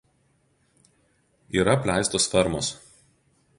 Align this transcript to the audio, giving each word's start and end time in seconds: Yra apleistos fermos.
Yra 1.61 1.73
apleistos 1.77 2.29
fermos. 2.35 2.67